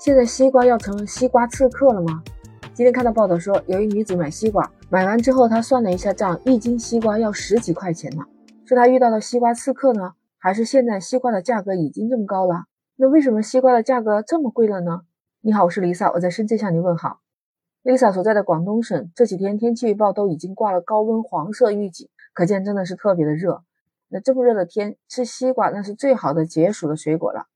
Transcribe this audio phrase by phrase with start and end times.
[0.00, 2.24] 现在西瓜要成西瓜刺客了吗？
[2.72, 8.24] 今天看到报道说，有一女子买西瓜，买完之后她算了一下账，一斤西瓜要十几块钱呢。
[8.64, 12.64] 是她遇到了西瓜刺客呢，还是现在西瓜的价格已经这么高了？
[12.96, 15.02] 那为什么西瓜的价格这么贵了呢？
[15.42, 17.18] 你好，我是 Lisa，我在深圳向你问好。
[17.84, 23.64] Lisa 所在的广东省这几天天气预报都已经挂了高温黄色预警，可见真的是特别的热。
[24.08, 27.48] 那这么热的天，吃西瓜那是最好的解暑的水果了。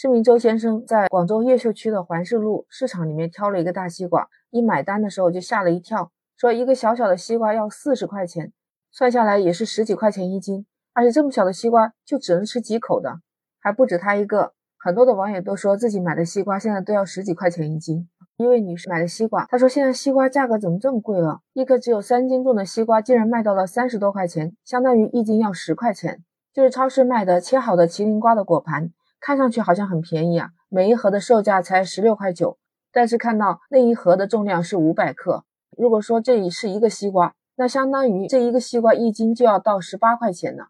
[0.00, 8.52] 市民周先生在广州越秀区的环市路市场里面挑了一个大西瓜，一买单的时候就吓了一跳，说一个小小的西瓜要四十块钱，
[8.92, 13.18] 算下来也是十几块钱一斤，而且这么小的西瓜就只能吃几口的，
[13.58, 18.08] 还不止他一个，很多的网友都说自己买的西瓜现在都要十几块钱一斤。
[18.36, 21.40] 一位女士买的西瓜，她说现在西瓜价格怎么这么贵了？
[21.54, 26.22] 一颗只有三斤重的西瓜竟然卖到了三十多块钱，相当于一斤要十块钱，
[26.54, 28.92] 就是超市卖的切好的麒麟瓜的果盘。
[29.20, 32.58] 看上去好像很便宜啊，每一盒的售价才十六块九，
[32.92, 35.44] 但是看到那一盒的重量是五百克。
[35.76, 40.64] 如果说这里是一个西瓜，那相当于这一个西瓜一斤就要到十八块钱呢。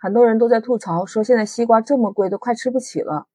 [0.00, 3.26] 很多人都在吐槽说，现在西瓜这么贵，都快吃不起了。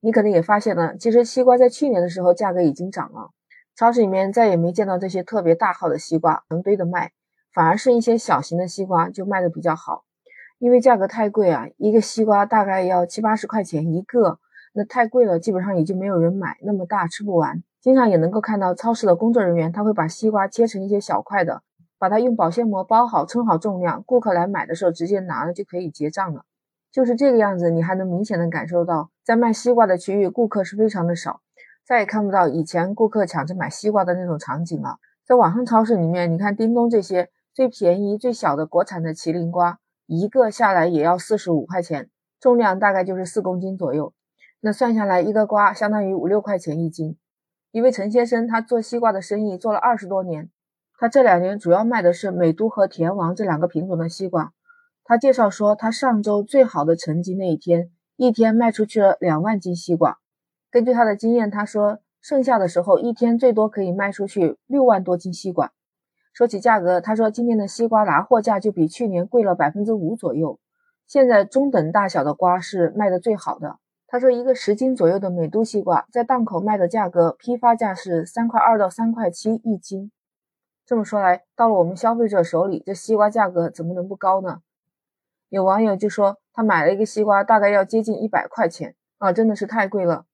[0.00, 3.30] 你可能也发现了，其实西瓜在去年的时候价格已经涨了，
[3.74, 7.10] 超市里面再也没见到这些特别大号的西瓜成堆的卖，
[7.52, 10.04] 反而是一些小型的西瓜就卖的比较好。
[10.58, 14.38] 因为价格太贵啊，一个西瓜大概要七八十块钱一个，
[14.72, 17.62] 那太贵了，基本上也就没有人买，那么大吃不完。
[17.80, 21.62] 经常也能够看到超市的工作人员，他会把西瓜切成一些小块的，
[21.98, 26.44] 把它用保鲜膜包好，称好重量，顾客来买的时候直接拿了就可以结账了。
[26.90, 31.42] 就是这个样子，你还能明显的感受到，在卖西瓜的区域，顾客是非常的少，
[31.84, 34.96] 再也看不到以前顾客抢着买西瓜的那种场景了。
[35.26, 39.78] 在网上超市里面，你看叮咚这些最便宜、最小的国产的麒麟瓜。
[40.06, 42.08] 一个下来也要四十五块钱，
[42.40, 44.12] 重量大概就是四公斤左右。
[44.60, 47.16] 那算下来，一个瓜相当于五六块钱一斤。
[47.72, 50.50] 一位陈先生，他做西瓜的生意做了二十多年，
[50.98, 54.52] 他这两年主要卖的是美都和甜王这两个品种的西瓜。
[55.04, 60.18] 他介绍说，他上周最好的成绩那一天，一天卖出去了两万斤西瓜。
[60.70, 65.72] 根据他的经验，他说剩下的时候一天最多可以卖出去六万多斤西瓜。
[66.36, 70.60] 说起价格，他说今年的西瓜拿货价就比去年贵了百分之五左右。
[71.06, 73.78] 现在中等大小的瓜是卖的最好的。
[74.06, 80.12] 他说一个十斤左右的美都西瓜在档口卖的价格，批发价是三块二到三块七一斤。
[80.84, 84.58] 这么说来，到了我们消费者手里，这西瓜价格怎么能不高呢？
[85.48, 90.26] 有网友就说他买了一个西瓜，大概要接近一百块钱啊，真的是太贵了。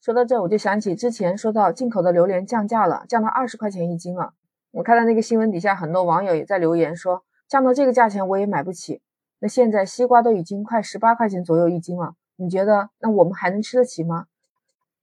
[0.00, 4.34] 说到这，我就想起之前说到进口的榴莲降价了，降到二十块钱一斤了。
[4.72, 9.02] 我看到那个新闻底下，很多网友也在留言说，降到这个价钱我也买不起。
[9.38, 14.26] 那现在西瓜都已经快十八块钱左右一斤了，你觉得那我们还能吃得起吗？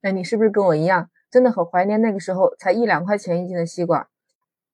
[0.01, 4.07] 那你是不是跟我一样，真的很怀念那个时候才一两块钱一斤的西瓜？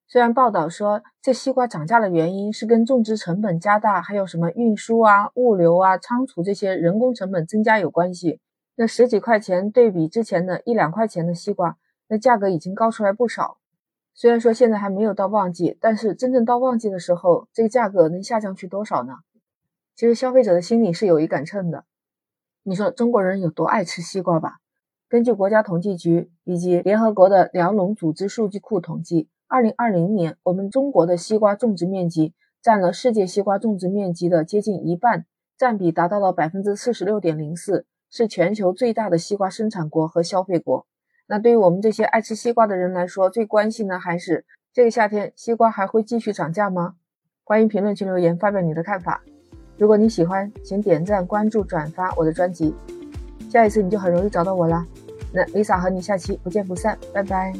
[0.08, 8.40] 虽然报道说这西瓜涨价的原因是跟种植成本加大，还有什么运输啊、物流啊、仓储这些人工成本增加有关系，
[8.76, 11.76] 那十几块钱对比之前的一两块钱的西瓜，
[12.08, 13.58] 那价格已经高出来不少。
[14.18, 19.16] 虽然说现在还没有到旺季，但是真正到旺季的时候，这个价格能下降去多少呢？
[19.94, 21.84] 其实消费者的心里是有一杆秤的。
[22.62, 24.54] 你说中国人有多爱吃西瓜吧？
[25.10, 32.32] 根据国家统计局以及联合国的粮农组织数据库统计，二零二零年我们中国的西瓜种植面积
[32.62, 35.26] 占了世界西瓜种植面积的接近一半，
[35.58, 40.86] 占比达到了百分之四十六点零四，是全球最大的西瓜生产国和消费国。
[41.28, 46.94] 那对于我们这些爱吃西瓜的人来说，最关心的还是这个夏天西瓜还会继续涨价吗？
[47.42, 49.22] 欢迎评论区留言发表你的看法。
[49.76, 52.74] 如果你喜欢，请点赞、关注、转发我的专辑，
[53.50, 54.86] 下一次你就很容易找到我了。
[55.32, 57.52] 那 Lisa 和你下期不见不散，拜拜。